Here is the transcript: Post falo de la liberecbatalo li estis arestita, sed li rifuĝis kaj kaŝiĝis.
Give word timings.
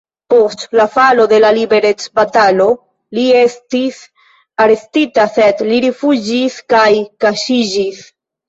Post 0.33 0.61
falo 0.93 1.27
de 1.33 1.37
la 1.43 1.51
liberecbatalo 1.57 2.65
li 3.19 3.27
estis 3.43 4.01
arestita, 4.67 5.29
sed 5.37 5.65
li 5.69 5.81
rifuĝis 5.87 6.61
kaj 6.77 6.87
kaŝiĝis. 7.27 8.05